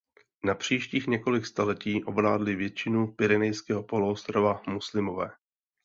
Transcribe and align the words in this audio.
Na 0.43 0.55
příštích 0.55 1.07
několik 1.07 1.45
staletí 1.45 2.03
ovládli 2.03 2.55
většinu 2.55 3.07
Pyrenejského 3.07 3.83
poloostrova 3.83 4.61
muslimové. 4.69 5.31